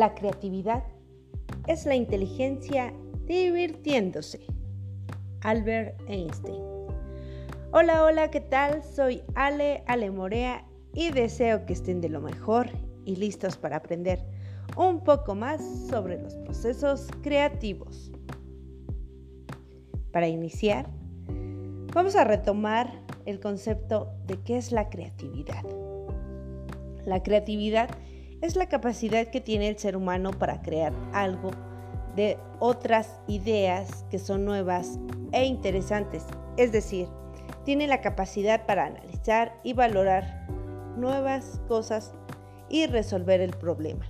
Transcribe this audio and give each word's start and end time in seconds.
La 0.00 0.14
creatividad 0.14 0.82
es 1.66 1.84
la 1.84 1.94
inteligencia 1.94 2.94
divirtiéndose. 3.26 4.40
Albert 5.42 6.00
Einstein. 6.08 6.62
Hola, 7.72 8.04
hola, 8.04 8.30
¿qué 8.30 8.40
tal? 8.40 8.82
Soy 8.82 9.22
Ale, 9.34 9.84
Ale 9.86 10.10
Morea 10.10 10.64
y 10.94 11.10
deseo 11.10 11.66
que 11.66 11.74
estén 11.74 12.00
de 12.00 12.08
lo 12.08 12.22
mejor 12.22 12.70
y 13.04 13.16
listos 13.16 13.58
para 13.58 13.76
aprender 13.76 14.24
un 14.74 15.04
poco 15.04 15.34
más 15.34 15.60
sobre 15.90 16.18
los 16.18 16.34
procesos 16.36 17.06
creativos. 17.20 18.10
Para 20.12 20.28
iniciar, 20.28 20.88
vamos 21.92 22.16
a 22.16 22.24
retomar 22.24 22.90
el 23.26 23.38
concepto 23.38 24.08
de 24.26 24.38
qué 24.44 24.56
es 24.56 24.72
la 24.72 24.88
creatividad. 24.88 25.62
La 27.04 27.22
creatividad 27.22 27.90
es 27.90 28.09
la 28.56 28.68
capacidad 28.68 29.26
que 29.28 29.40
tiene 29.40 29.68
el 29.68 29.78
ser 29.78 29.96
humano 29.96 30.30
para 30.32 30.60
crear 30.62 30.92
algo 31.12 31.50
de 32.16 32.38
otras 32.58 33.20
ideas 33.28 34.04
que 34.10 34.18
son 34.18 34.44
nuevas 34.44 34.98
e 35.32 35.44
interesantes. 35.44 36.24
Es 36.56 36.72
decir, 36.72 37.08
tiene 37.64 37.86
la 37.86 38.00
capacidad 38.00 38.66
para 38.66 38.86
analizar 38.86 39.54
y 39.62 39.74
valorar 39.74 40.46
nuevas 40.96 41.60
cosas 41.68 42.12
y 42.68 42.86
resolver 42.86 43.40
el 43.40 43.52
problema. 43.52 44.06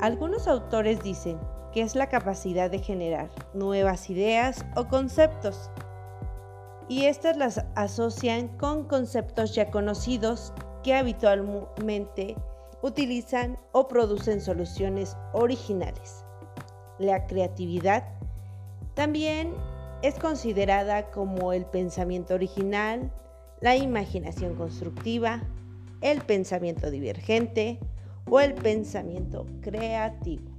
Algunos 0.00 0.46
autores 0.46 1.02
dicen 1.02 1.38
que 1.72 1.82
es 1.82 1.94
la 1.94 2.08
capacidad 2.08 2.70
de 2.70 2.78
generar 2.78 3.30
nuevas 3.54 4.10
ideas 4.10 4.64
o 4.76 4.88
conceptos 4.88 5.70
y 6.88 7.04
estas 7.04 7.36
las 7.36 7.64
asocian 7.74 8.48
con 8.56 8.84
conceptos 8.84 9.54
ya 9.54 9.70
conocidos 9.70 10.52
que 10.82 10.94
habitualmente 10.94 12.36
utilizan 12.82 13.58
o 13.72 13.88
producen 13.88 14.40
soluciones 14.40 15.16
originales. 15.32 16.24
La 16.98 17.26
creatividad 17.26 18.04
también 18.94 19.54
es 20.02 20.14
considerada 20.18 21.10
como 21.10 21.52
el 21.52 21.64
pensamiento 21.64 22.34
original, 22.34 23.12
la 23.60 23.76
imaginación 23.76 24.54
constructiva, 24.54 25.42
el 26.00 26.20
pensamiento 26.22 26.90
divergente 26.90 27.78
o 28.30 28.40
el 28.40 28.54
pensamiento 28.54 29.46
creativo. 29.60 30.50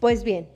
Pues 0.00 0.24
bien, 0.24 0.48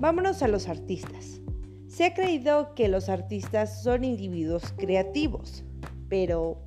vámonos 0.00 0.42
a 0.42 0.48
los 0.48 0.68
artistas. 0.68 1.40
Se 1.88 2.04
ha 2.04 2.14
creído 2.14 2.74
que 2.74 2.88
los 2.88 3.08
artistas 3.08 3.82
son 3.82 4.04
individuos 4.04 4.74
creativos, 4.76 5.64
pero 6.08 6.58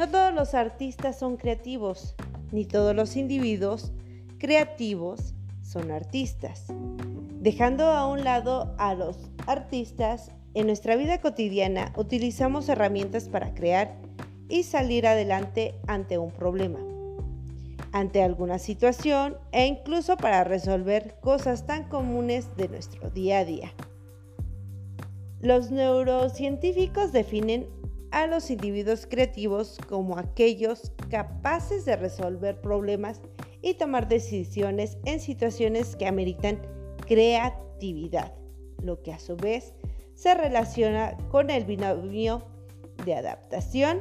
no 0.00 0.08
todos 0.08 0.32
los 0.32 0.54
artistas 0.54 1.18
son 1.18 1.36
creativos, 1.36 2.14
ni 2.52 2.64
todos 2.64 2.96
los 2.96 3.16
individuos 3.16 3.92
creativos 4.38 5.34
son 5.62 5.90
artistas. 5.90 6.64
Dejando 7.38 7.84
a 7.84 8.06
un 8.06 8.24
lado 8.24 8.74
a 8.78 8.94
los 8.94 9.18
artistas, 9.46 10.32
en 10.54 10.68
nuestra 10.68 10.96
vida 10.96 11.20
cotidiana 11.20 11.92
utilizamos 11.98 12.70
herramientas 12.70 13.28
para 13.28 13.52
crear 13.52 13.94
y 14.48 14.62
salir 14.62 15.06
adelante 15.06 15.74
ante 15.86 16.16
un 16.16 16.30
problema, 16.30 16.78
ante 17.92 18.22
alguna 18.22 18.58
situación 18.58 19.36
e 19.52 19.66
incluso 19.66 20.16
para 20.16 20.44
resolver 20.44 21.16
cosas 21.20 21.66
tan 21.66 21.90
comunes 21.90 22.56
de 22.56 22.68
nuestro 22.68 23.10
día 23.10 23.40
a 23.40 23.44
día. 23.44 23.74
Los 25.42 25.70
neurocientíficos 25.70 27.12
definen 27.12 27.66
a 28.10 28.26
los 28.26 28.50
individuos 28.50 29.06
creativos 29.06 29.78
como 29.88 30.18
aquellos 30.18 30.92
capaces 31.10 31.84
de 31.84 31.96
resolver 31.96 32.60
problemas 32.60 33.20
y 33.62 33.74
tomar 33.74 34.08
decisiones 34.08 34.98
en 35.04 35.20
situaciones 35.20 35.96
que 35.96 36.06
ameritan 36.06 36.60
creatividad, 37.06 38.32
lo 38.82 39.02
que 39.02 39.12
a 39.12 39.18
su 39.18 39.36
vez 39.36 39.74
se 40.14 40.34
relaciona 40.34 41.16
con 41.30 41.50
el 41.50 41.64
binomio 41.64 42.44
de 43.04 43.14
adaptación 43.14 44.00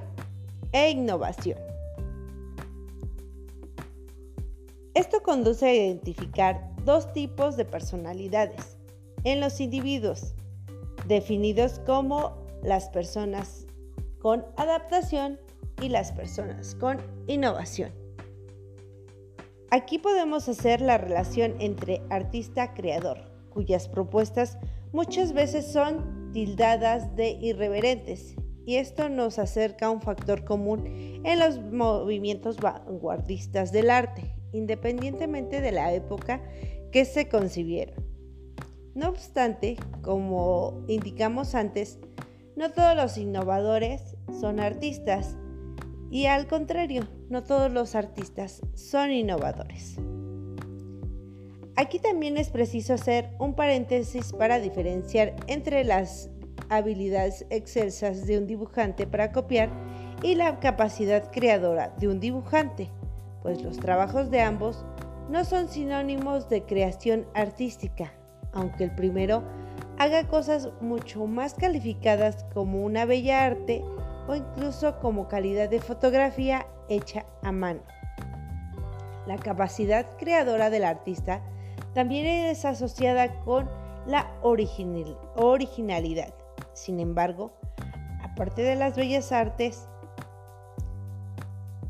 e 0.71 0.89
innovación. 0.89 1.57
Esto 4.93 5.23
conduce 5.23 5.65
a 5.65 5.73
identificar 5.73 6.75
dos 6.83 7.13
tipos 7.13 7.55
de 7.55 7.65
personalidades 7.65 8.77
en 9.23 9.39
los 9.39 9.61
individuos, 9.61 10.33
definidos 11.07 11.79
como 11.85 12.35
las 12.63 12.89
personas 12.89 13.65
con 14.19 14.45
adaptación 14.57 15.39
y 15.81 15.89
las 15.89 16.11
personas 16.11 16.75
con 16.75 16.97
innovación. 17.27 17.91
Aquí 19.71 19.99
podemos 19.99 20.49
hacer 20.49 20.81
la 20.81 20.97
relación 20.97 21.55
entre 21.59 22.01
artista-creador, 22.09 23.19
cuyas 23.49 23.87
propuestas 23.87 24.57
muchas 24.91 25.33
veces 25.33 25.71
son 25.71 26.31
tildadas 26.33 27.15
de 27.15 27.31
irreverentes, 27.31 28.35
y 28.65 28.75
esto 28.75 29.09
nos 29.09 29.39
acerca 29.39 29.87
a 29.87 29.89
un 29.89 30.01
factor 30.01 30.43
común 30.43 30.85
en 31.23 31.39
los 31.39 31.59
movimientos 31.59 32.57
vanguardistas 32.57 33.71
del 33.71 33.89
arte, 33.89 34.35
independientemente 34.53 35.61
de 35.61 35.71
la 35.71 35.93
época 35.93 36.41
que 36.91 37.05
se 37.05 37.29
concibieron. 37.29 38.05
No 38.95 39.09
obstante, 39.09 39.77
como 40.01 40.83
indicamos 40.87 41.55
antes, 41.55 41.99
no 42.55 42.71
todos 42.71 42.95
los 42.95 43.17
innovadores 43.17 44.08
son 44.39 44.59
artistas 44.59 45.37
y 46.11 46.25
al 46.25 46.47
contrario, 46.47 47.07
no 47.29 47.43
todos 47.43 47.71
los 47.71 47.95
artistas 47.95 48.61
son 48.73 49.11
innovadores. 49.11 49.97
Aquí 51.75 51.99
también 51.99 52.37
es 52.37 52.49
preciso 52.49 52.95
hacer 52.95 53.29
un 53.39 53.53
paréntesis 53.53 54.33
para 54.33 54.59
diferenciar 54.59 55.35
entre 55.47 55.83
las 55.83 56.29
habilidades 56.69 57.45
excelsas 57.49 58.25
de 58.25 58.37
un 58.37 58.47
dibujante 58.47 59.07
para 59.07 59.31
copiar 59.31 59.69
y 60.23 60.35
la 60.35 60.59
capacidad 60.59 61.31
creadora 61.31 61.95
de 61.99 62.07
un 62.07 62.19
dibujante, 62.19 62.89
pues 63.41 63.61
los 63.61 63.77
trabajos 63.77 64.29
de 64.29 64.41
ambos 64.41 64.83
no 65.29 65.45
son 65.45 65.69
sinónimos 65.69 66.49
de 66.49 66.63
creación 66.63 67.27
artística, 67.33 68.13
aunque 68.51 68.83
el 68.83 68.95
primero 68.95 69.43
haga 69.97 70.27
cosas 70.27 70.69
mucho 70.81 71.27
más 71.27 71.53
calificadas 71.53 72.45
como 72.53 72.83
una 72.83 73.05
bella 73.05 73.45
arte 73.45 73.83
o 74.29 74.35
incluso 74.35 74.99
como 74.99 75.27
calidad 75.27 75.69
de 75.69 75.81
fotografía 75.81 76.67
hecha 76.87 77.25
a 77.41 77.51
mano. 77.51 77.81
La 79.25 79.37
capacidad 79.37 80.05
creadora 80.17 80.69
del 80.69 80.83
artista 80.83 81.41
también 81.95 82.27
es 82.27 82.63
asociada 82.63 83.39
con 83.41 83.67
la 84.05 84.31
originalidad. 84.43 86.33
Sin 86.73 86.99
embargo, 86.99 87.53
aparte 88.23 88.61
de 88.61 88.75
las 88.75 88.95
bellas 88.95 89.31
artes, 89.31 89.87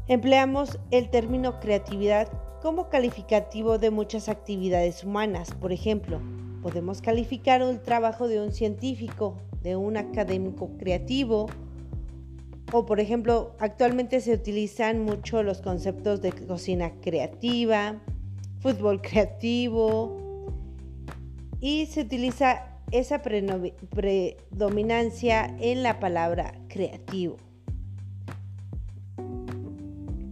empleamos 0.07 0.79
el 0.91 1.09
término 1.09 1.59
creatividad 1.59 2.29
como 2.61 2.87
calificativo 2.87 3.77
de 3.77 3.91
muchas 3.91 4.29
actividades 4.29 5.03
humanas. 5.03 5.51
Por 5.59 5.73
ejemplo, 5.73 6.21
Podemos 6.61 7.01
calificar 7.01 7.61
el 7.61 7.79
trabajo 7.81 8.27
de 8.27 8.41
un 8.41 8.51
científico, 8.51 9.37
de 9.61 9.77
un 9.77 9.95
académico 9.95 10.71
creativo, 10.77 11.47
o 12.71 12.85
por 12.85 12.99
ejemplo, 12.99 13.55
actualmente 13.59 14.21
se 14.21 14.33
utilizan 14.33 15.03
mucho 15.03 15.41
los 15.43 15.61
conceptos 15.61 16.21
de 16.21 16.31
cocina 16.31 16.91
creativa, 17.01 17.99
fútbol 18.59 19.01
creativo, 19.09 20.15
y 21.59 21.87
se 21.87 22.01
utiliza 22.01 22.67
esa 22.91 23.21
predominancia 23.21 25.55
en 25.59 25.83
la 25.83 25.99
palabra 25.99 26.53
creativo. 26.67 27.37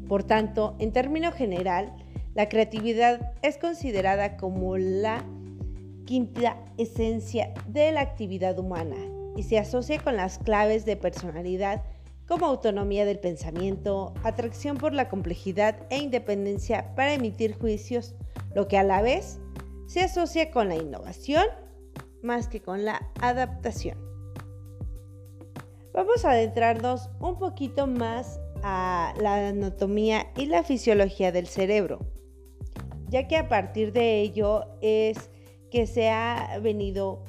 Por 0.07 0.23
tanto, 0.23 0.75
en 0.79 0.91
término 0.93 1.31
general, 1.31 1.93
la 2.33 2.49
creatividad 2.49 3.33
es 3.41 3.57
considerada 3.57 4.37
como 4.37 4.77
la 4.77 5.23
quinta 6.05 6.57
esencia 6.77 7.53
de 7.67 7.91
la 7.91 8.01
actividad 8.01 8.57
humana 8.57 8.95
y 9.35 9.43
se 9.43 9.59
asocia 9.59 9.99
con 9.99 10.15
las 10.15 10.39
claves 10.39 10.85
de 10.85 10.95
personalidad 10.95 11.83
como 12.27 12.45
autonomía 12.45 13.05
del 13.05 13.19
pensamiento, 13.19 14.13
atracción 14.23 14.77
por 14.77 14.93
la 14.93 15.07
complejidad 15.07 15.87
e 15.89 15.97
independencia 15.97 16.93
para 16.95 17.13
emitir 17.13 17.57
juicios, 17.57 18.15
lo 18.53 18.67
que 18.67 18.77
a 18.77 18.83
la 18.83 19.01
vez 19.01 19.39
se 19.85 20.01
asocia 20.01 20.51
con 20.51 20.67
la 20.67 20.75
innovación 20.75 21.45
más 22.21 22.47
que 22.47 22.61
con 22.61 22.83
la 22.83 23.09
adaptación. 23.21 23.97
Vamos 25.93 26.25
a 26.25 26.31
adentrarnos 26.31 27.09
un 27.19 27.39
poquito 27.39 27.87
más 27.87 28.39
a 28.61 29.13
la 29.21 29.47
anatomía 29.47 30.27
y 30.35 30.47
la 30.47 30.63
fisiología 30.63 31.31
del 31.31 31.47
cerebro, 31.47 31.99
ya 33.09 33.27
que 33.27 33.37
a 33.37 33.47
partir 33.47 33.93
de 33.93 34.21
ello 34.21 34.65
es 34.81 35.29
que 35.71 35.87
se 35.87 36.09
ha 36.09 36.59
venido 36.61 37.23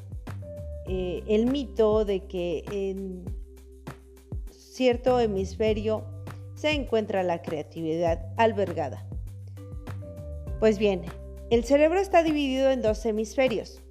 eh, 0.86 1.22
el 1.28 1.46
mito 1.46 2.04
de 2.04 2.26
que 2.26 2.64
en 2.70 3.37
cierto 4.78 5.18
hemisferio 5.18 6.04
se 6.54 6.70
encuentra 6.70 7.24
la 7.24 7.42
creatividad 7.42 8.24
albergada. 8.36 9.04
Pues 10.60 10.78
bien, 10.78 11.02
el 11.50 11.64
cerebro 11.64 11.98
está 11.98 12.22
dividido 12.22 12.70
en 12.70 12.80
dos 12.80 13.04
hemisferios. 13.04 13.82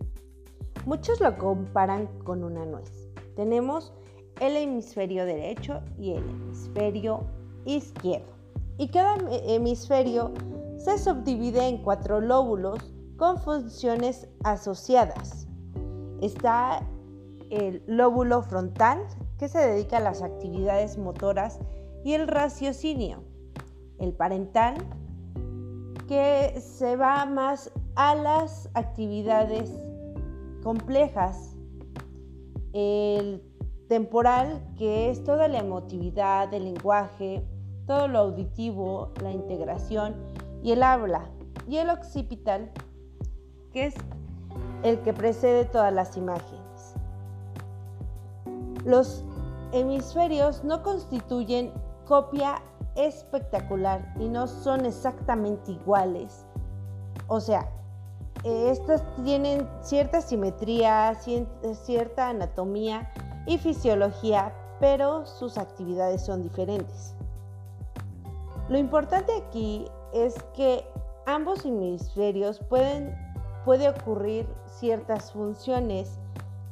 Muchos 0.85 1.19
lo 1.19 1.37
comparan 1.37 2.07
con 2.19 2.41
una 2.45 2.65
nuez. 2.65 3.09
Tenemos 3.35 3.91
el 4.39 4.55
hemisferio 4.55 5.25
derecho 5.25 5.81
y 5.99 6.11
el 6.11 6.23
hemisferio 6.23 7.19
izquierdo. 7.65 8.31
Y 8.77 8.87
cada 8.87 9.17
hemisferio 9.45 10.31
se 10.77 10.97
subdivide 10.97 11.67
en 11.67 11.83
cuatro 11.83 12.21
lóbulos 12.21 12.93
con 13.17 13.39
funciones 13.39 14.29
asociadas. 14.45 15.49
Está 16.21 16.79
el 17.49 17.83
lóbulo 17.87 18.41
frontal, 18.41 19.05
que 19.37 19.47
se 19.47 19.59
dedica 19.59 19.97
a 19.97 20.01
las 20.01 20.21
actividades 20.21 20.97
motoras, 20.97 21.59
y 22.03 22.13
el 22.13 22.27
raciocinio. 22.27 23.23
El 23.99 24.13
parental, 24.13 24.75
que 26.07 26.59
se 26.61 26.95
va 26.95 27.25
más 27.25 27.71
a 27.95 28.15
las 28.15 28.69
actividades 28.75 29.69
complejas. 30.63 31.55
El 32.73 33.43
temporal, 33.89 34.61
que 34.77 35.09
es 35.09 35.23
toda 35.23 35.47
la 35.47 35.59
emotividad, 35.59 36.53
el 36.53 36.65
lenguaje, 36.65 37.43
todo 37.85 38.07
lo 38.07 38.19
auditivo, 38.19 39.11
la 39.21 39.31
integración 39.31 40.15
y 40.63 40.71
el 40.71 40.83
habla. 40.83 41.29
Y 41.67 41.77
el 41.77 41.89
occipital, 41.89 42.71
que 43.73 43.87
es 43.87 43.95
el 44.83 44.99
que 45.01 45.13
precede 45.13 45.65
todas 45.65 45.93
las 45.93 46.15
imágenes. 46.15 46.93
Los 48.85 49.25
hemisferios 49.71 50.63
no 50.63 50.83
constituyen 50.83 51.73
copia 52.05 52.61
espectacular 52.95 54.13
y 54.19 54.27
no 54.27 54.47
son 54.47 54.85
exactamente 54.85 55.71
iguales. 55.71 56.45
O 57.27 57.39
sea, 57.39 57.69
estos 58.43 59.01
tienen 59.23 59.67
cierta 59.81 60.21
simetría, 60.21 61.13
cierta 61.73 62.29
anatomía 62.29 63.11
y 63.45 63.57
fisiología, 63.57 64.53
pero 64.79 65.25
sus 65.25 65.57
actividades 65.57 66.25
son 66.25 66.43
diferentes. 66.43 67.15
Lo 68.69 68.77
importante 68.77 69.31
aquí 69.47 69.85
es 70.13 70.35
que 70.55 70.87
ambos 71.25 71.65
hemisferios 71.65 72.59
pueden 72.59 73.15
puede 73.67 73.89
ocurrir 73.89 74.47
ciertas 74.65 75.33
funciones, 75.33 76.19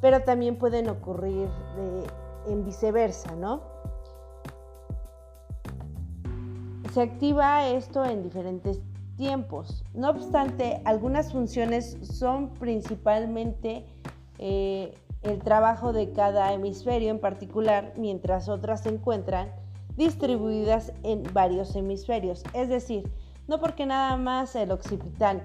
pero 0.00 0.22
también 0.22 0.56
pueden 0.56 0.88
ocurrir 0.88 1.46
en 2.46 2.64
viceversa, 2.64 3.34
¿no? 3.36 3.62
Se 6.92 7.02
activa 7.02 7.68
esto 7.68 8.04
en 8.04 8.22
diferentes 8.22 8.80
tiempos. 9.16 9.84
No 9.94 10.10
obstante, 10.10 10.80
algunas 10.84 11.32
funciones 11.32 11.98
son 12.02 12.50
principalmente 12.54 13.84
eh, 14.38 14.94
el 15.22 15.38
trabajo 15.40 15.92
de 15.92 16.12
cada 16.12 16.52
hemisferio 16.52 17.10
en 17.10 17.20
particular, 17.20 17.92
mientras 17.96 18.48
otras 18.48 18.82
se 18.82 18.90
encuentran 18.90 19.50
distribuidas 19.96 20.92
en 21.02 21.22
varios 21.32 21.74
hemisferios. 21.74 22.44
Es 22.52 22.68
decir, 22.68 23.10
no 23.48 23.60
porque 23.60 23.86
nada 23.86 24.16
más 24.16 24.54
el 24.56 24.70
occipital 24.70 25.42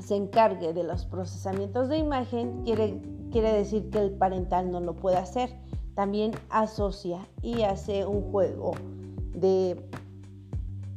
se 0.00 0.16
encargue 0.16 0.72
de 0.72 0.84
los 0.84 1.06
procesamientos 1.06 1.88
de 1.88 1.98
imagen, 1.98 2.62
quiere, 2.64 3.00
quiere 3.34 3.52
decir 3.52 3.90
que 3.90 3.98
el 3.98 4.12
parental 4.12 4.70
no 4.70 4.78
lo 4.78 4.94
puede 4.94 5.16
hacer. 5.16 5.50
También 5.96 6.30
asocia 6.50 7.26
y 7.42 7.62
hace 7.62 8.06
un 8.06 8.30
juego 8.30 8.74
de 9.34 9.76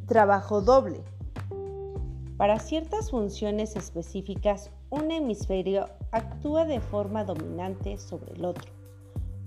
trabajo 0.06 0.62
doble. 0.62 1.01
Para 2.38 2.60
ciertas 2.60 3.10
funciones 3.10 3.75
específicas, 3.75 4.69
un 4.92 5.10
hemisferio 5.10 5.89
actúa 6.12 6.66
de 6.66 6.80
forma 6.80 7.24
dominante 7.24 7.98
sobre 7.98 8.36
el 8.36 8.45
otro, 8.45 8.72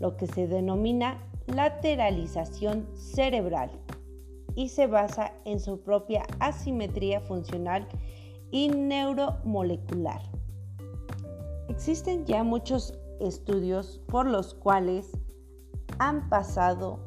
lo 0.00 0.16
que 0.16 0.26
se 0.26 0.48
denomina 0.48 1.22
lateralización 1.46 2.88
cerebral 2.96 3.70
y 4.56 4.68
se 4.68 4.88
basa 4.88 5.32
en 5.44 5.60
su 5.60 5.80
propia 5.80 6.24
asimetría 6.40 7.20
funcional 7.20 7.86
y 8.50 8.68
neuromolecular. 8.68 10.39
Existen 11.70 12.26
ya 12.26 12.42
muchos 12.42 12.98
estudios 13.20 14.00
por 14.08 14.26
los 14.26 14.54
cuales 14.54 15.08
han 16.00 16.28
pasado 16.28 16.98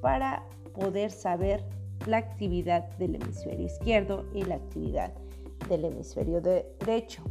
para 0.00 0.44
poder 0.74 1.10
saber 1.10 1.64
la 2.06 2.18
actividad 2.18 2.88
del 2.98 3.16
hemisferio 3.16 3.66
izquierdo 3.66 4.24
y 4.32 4.44
la 4.44 4.54
actividad 4.54 5.12
del 5.68 5.86
hemisferio 5.86 6.40
derecho, 6.40 7.24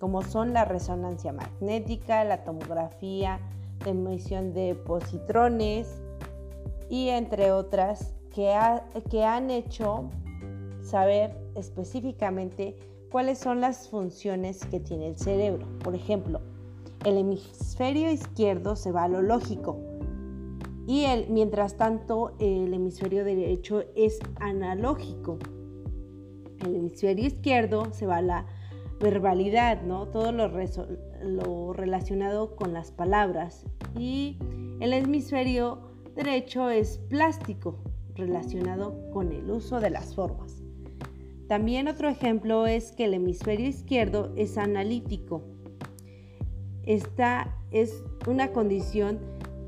como 0.00 0.22
son 0.22 0.52
la 0.52 0.64
resonancia 0.64 1.32
magnética, 1.32 2.24
la 2.24 2.42
tomografía, 2.42 3.38
la 3.84 3.90
emisión 3.92 4.52
de 4.52 4.74
positrones 4.74 6.02
y 6.90 7.10
entre 7.10 7.52
otras 7.52 8.16
que, 8.34 8.52
que 9.08 9.24
han 9.24 9.48
hecho 9.48 10.10
saber 10.82 11.38
específicamente 11.54 12.76
cuáles 13.12 13.38
son 13.38 13.60
las 13.60 13.88
funciones 13.88 14.64
que 14.64 14.80
tiene 14.80 15.08
el 15.08 15.18
cerebro. 15.18 15.66
Por 15.84 15.94
ejemplo, 15.94 16.40
el 17.04 17.18
hemisferio 17.18 18.10
izquierdo 18.10 18.74
se 18.74 18.90
va 18.90 19.04
a 19.04 19.08
lo 19.08 19.20
lógico, 19.20 19.78
y 20.86 21.04
el, 21.04 21.28
mientras 21.28 21.76
tanto 21.76 22.32
el 22.40 22.74
hemisferio 22.74 23.24
derecho 23.24 23.84
es 23.94 24.18
analógico. 24.40 25.38
El 26.64 26.76
hemisferio 26.76 27.26
izquierdo 27.26 27.92
se 27.92 28.06
va 28.06 28.16
a 28.16 28.22
la 28.22 28.46
verbalidad, 28.98 29.82
¿no? 29.82 30.08
Todo 30.08 30.32
lo, 30.32 30.50
lo 31.22 31.72
relacionado 31.72 32.56
con 32.56 32.72
las 32.72 32.90
palabras. 32.90 33.64
Y 33.96 34.38
el 34.80 34.92
hemisferio 34.92 35.78
derecho 36.16 36.70
es 36.70 36.98
plástico, 36.98 37.76
relacionado 38.14 39.10
con 39.12 39.32
el 39.32 39.50
uso 39.50 39.80
de 39.80 39.90
las 39.90 40.14
formas. 40.14 40.61
También 41.52 41.86
otro 41.86 42.08
ejemplo 42.08 42.66
es 42.66 42.92
que 42.92 43.04
el 43.04 43.12
hemisferio 43.12 43.68
izquierdo 43.68 44.32
es 44.36 44.56
analítico. 44.56 45.42
Esta 46.84 47.54
es 47.70 48.02
una 48.26 48.52
condición 48.52 49.18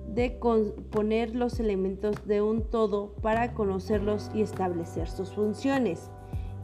de 0.09 0.39
componer 0.39 1.35
los 1.35 1.61
elementos 1.61 2.27
de 2.27 2.41
un 2.41 2.63
todo 2.71 3.13
para 3.17 3.53
conocerlos 3.53 4.31
y 4.33 4.41
establecer 4.41 5.11
sus 5.11 5.35
funciones. 5.35 6.11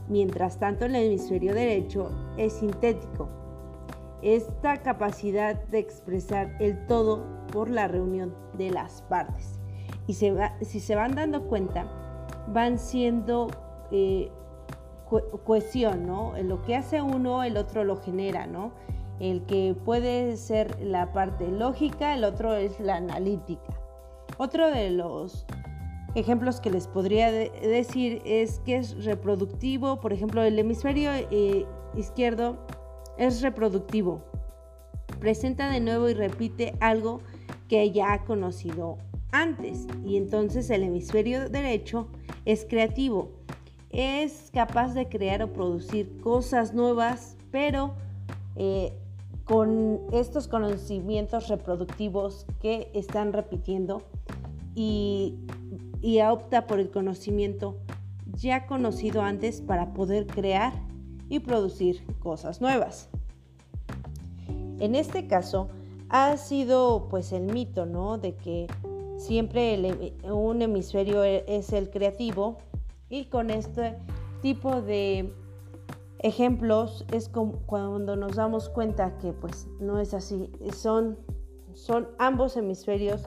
Mientras 0.09 0.59
tanto, 0.59 0.87
el 0.87 0.97
hemisferio 0.97 1.53
derecho 1.53 2.11
es 2.39 2.55
sintético. 2.55 3.29
Esta 4.23 4.79
capacidad 4.79 5.55
de 5.67 5.81
expresar 5.81 6.57
el 6.61 6.87
todo 6.87 7.27
por 7.53 7.69
la 7.69 7.89
reunión 7.89 8.35
de 8.57 8.71
las 8.71 9.03
partes. 9.03 9.61
Y 10.07 10.15
si 10.15 10.81
se 10.81 10.95
van 10.95 11.15
dando 11.15 11.47
cuenta, 11.47 11.85
van 12.55 12.79
siendo 12.79 13.49
eh, 13.91 14.33
cohesión, 15.45 16.07
¿no? 16.07 16.35
Lo 16.43 16.62
que 16.62 16.76
hace 16.76 17.02
uno, 17.02 17.43
el 17.43 17.57
otro 17.57 17.85
lo 17.85 17.97
genera, 17.97 18.47
¿no? 18.47 18.73
El 19.19 19.45
que 19.47 19.76
puede 19.85 20.37
ser 20.37 20.81
la 20.81 21.12
parte 21.12 21.49
lógica, 21.49 22.14
el 22.14 22.25
otro 22.25 22.55
es 22.55 22.79
la 22.81 22.97
analítica. 22.97 23.79
Otro 24.38 24.71
de 24.71 24.90
los 24.90 25.47
ejemplos 26.14 26.61
que 26.61 26.71
les 26.71 26.87
podría 26.87 27.31
decir 27.31 28.23
es 28.25 28.61
que 28.61 28.76
es 28.76 29.05
reproductivo, 29.05 30.00
por 30.00 30.12
ejemplo, 30.12 30.43
el 30.43 30.59
hemisferio 30.59 31.11
eh, 31.12 31.67
izquierdo 31.97 32.57
es 33.19 33.43
reproductivo. 33.43 34.25
Presenta 35.19 35.71
de 35.71 35.81
nuevo 35.81 36.09
y 36.09 36.14
repite 36.14 36.75
algo 36.81 37.21
que 37.69 37.90
ya 37.90 38.14
ha 38.14 38.25
conocido 38.25 38.99
antes 39.33 39.87
y 40.05 40.17
entonces 40.17 40.71
el 40.71 40.83
hemisferio 40.83 41.49
derecho 41.49 42.09
es 42.45 42.67
creativo. 42.69 43.40
Es 43.91 44.51
capaz 44.53 44.95
de 44.95 45.09
crear 45.09 45.43
o 45.43 45.53
producir 45.53 46.21
cosas 46.21 46.75
nuevas, 46.75 47.37
pero 47.51 47.95
eh, 48.57 48.93
con 49.45 50.01
estos 50.13 50.47
conocimientos 50.47 51.49
reproductivos 51.49 52.47
que 52.61 52.89
están 52.95 53.33
repitiendo 53.33 54.03
y, 54.77 55.35
opta 56.25 56.67
por 56.67 56.79
el 56.79 56.91
conocimiento 56.91 57.77
ya 58.33 58.67
conocido 58.67 59.23
antes 59.23 59.61
para 59.61 59.93
poder 59.93 60.27
crear 60.27 60.73
y 61.29 61.41
producir 61.41 62.05
cosas 62.21 62.61
nuevas. 62.61 63.09
En 64.79 64.95
este 64.95 65.27
caso 65.27 65.69
ha 66.09 66.37
sido 66.37 67.09
pues 67.11 67.33
el 67.33 67.53
mito, 67.53 67.87
¿no? 67.87 68.19
De 68.19 68.37
que 68.37 68.67
siempre 69.19 70.15
un 70.31 70.63
hemisferio 70.63 71.25
e, 71.25 71.45
es 71.49 71.73
el 71.73 71.91
creativo 71.91 72.59
y 73.11 73.26
con 73.26 73.50
este 73.50 73.99
tipo 74.40 74.81
de 74.81 75.35
ejemplos 76.21 77.05
es 77.12 77.29
cuando 77.29 78.17
nos 78.17 78.37
damos 78.37 78.71
cuenta 78.71 79.19
que 79.19 79.33
pues 79.33 79.69
no 79.81 79.99
es 79.99 80.14
así, 80.14 80.50
son, 80.73 81.19
son 81.75 82.09
ambos 82.19 82.57
hemisferios 82.57 83.23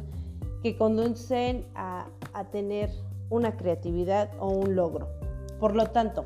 que 0.64 0.78
conducen 0.78 1.68
a, 1.76 2.08
a 2.34 2.46
tener 2.46 2.90
una 3.30 3.58
creatividad 3.58 4.32
o 4.40 4.50
un 4.50 4.76
logro. 4.76 5.10
Por 5.60 5.76
lo 5.76 5.88
tanto, 5.88 6.24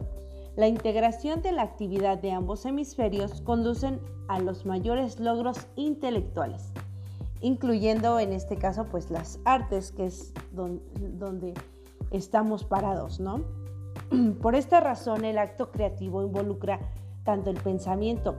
La 0.57 0.67
integración 0.67 1.43
de 1.43 1.51
la 1.51 1.61
actividad 1.61 2.17
de 2.17 2.31
ambos 2.31 2.65
hemisferios 2.65 3.41
conducen 3.41 3.99
a 4.27 4.39
los 4.39 4.65
mayores 4.65 5.19
logros 5.19 5.67
intelectuales, 5.75 6.71
incluyendo 7.41 8.19
en 8.19 8.33
este 8.33 8.57
caso 8.57 8.85
pues 8.85 9.11
las 9.11 9.39
artes, 9.45 9.91
que 9.91 10.07
es 10.07 10.33
donde, 10.51 11.53
estamos 12.11 12.63
parados, 12.63 13.19
¿no? 13.19 13.41
Por 14.41 14.55
esta 14.55 14.79
razón 14.79 15.25
el 15.25 15.37
acto 15.37 15.71
creativo 15.71 16.23
involucra 16.23 16.79
tanto 17.23 17.49
el 17.49 17.57
pensamiento 17.57 18.35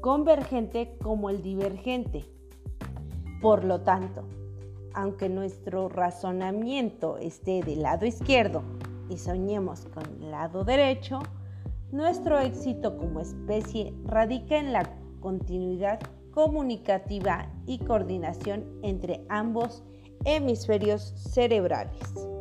convergente 0.00 0.96
como 1.00 1.30
el 1.30 1.42
divergente. 1.42 2.24
Por 3.40 3.64
lo 3.64 3.80
tanto, 3.82 4.24
aunque 4.94 5.28
nuestro 5.28 5.88
razonamiento 5.88 7.16
esté 7.16 7.62
del 7.62 7.82
lado 7.82 8.04
izquierdo 8.04 8.62
y 9.08 9.16
soñemos 9.16 9.86
con 9.86 10.04
el 10.20 10.30
lado 10.30 10.64
derecho, 10.64 11.20
nuestro 11.92 12.38
éxito 12.38 12.96
como 12.96 13.20
especie 13.20 13.94
radica 14.04 14.58
en 14.58 14.72
la 14.72 14.96
continuidad 15.20 16.00
comunicativa 16.32 17.48
y 17.66 17.78
coordinación 17.78 18.64
entre 18.82 19.24
ambos 19.28 19.84
hemisferios 20.24 21.14
cerebrales. 21.16 22.31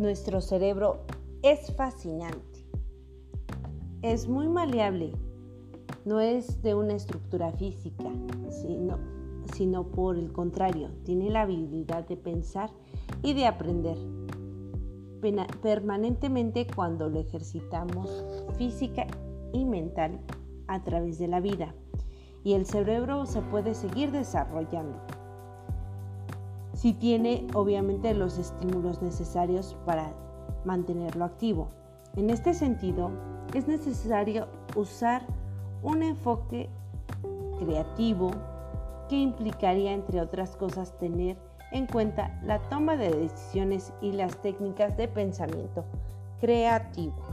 Nuestro 0.00 0.40
cerebro 0.40 1.00
es 1.42 1.76
fascinante, 1.76 2.64
es 4.00 4.28
muy 4.28 4.48
maleable, 4.48 5.12
no 6.06 6.20
es 6.20 6.62
de 6.62 6.74
una 6.74 6.94
estructura 6.94 7.52
física, 7.52 8.10
sino, 8.48 8.96
sino 9.52 9.84
por 9.88 10.16
el 10.16 10.32
contrario, 10.32 10.88
tiene 11.04 11.28
la 11.28 11.42
habilidad 11.42 12.08
de 12.08 12.16
pensar 12.16 12.70
y 13.22 13.34
de 13.34 13.44
aprender. 13.44 13.98
Permanentemente 15.60 16.66
cuando 16.74 17.10
lo 17.10 17.20
ejercitamos 17.20 18.24
física 18.56 19.06
y 19.52 19.66
mental 19.66 20.18
a 20.66 20.82
través 20.82 21.18
de 21.18 21.28
la 21.28 21.40
vida. 21.40 21.74
Y 22.42 22.54
el 22.54 22.64
cerebro 22.64 23.26
se 23.26 23.42
puede 23.42 23.74
seguir 23.74 24.12
desarrollando 24.12 24.98
si 26.80 26.94
tiene 26.94 27.46
obviamente 27.52 28.14
los 28.14 28.38
estímulos 28.38 29.02
necesarios 29.02 29.76
para 29.84 30.14
mantenerlo 30.64 31.26
activo. 31.26 31.68
En 32.16 32.30
este 32.30 32.54
sentido, 32.54 33.10
es 33.52 33.68
necesario 33.68 34.46
usar 34.74 35.26
un 35.82 36.02
enfoque 36.02 36.70
creativo 37.58 38.30
que 39.10 39.16
implicaría, 39.16 39.92
entre 39.92 40.22
otras 40.22 40.56
cosas, 40.56 40.96
tener 40.98 41.36
en 41.70 41.86
cuenta 41.86 42.40
la 42.44 42.58
toma 42.70 42.96
de 42.96 43.10
decisiones 43.10 43.92
y 44.00 44.12
las 44.12 44.40
técnicas 44.40 44.96
de 44.96 45.06
pensamiento 45.06 45.84
creativo. 46.40 47.29